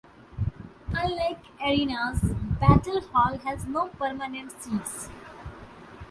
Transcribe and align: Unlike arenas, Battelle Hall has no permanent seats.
Unlike 0.93 1.41
arenas, 1.63 2.21
Battelle 2.59 3.03
Hall 3.11 3.37
has 3.37 3.65
no 3.67 3.89
permanent 3.89 4.51
seats. 4.59 5.09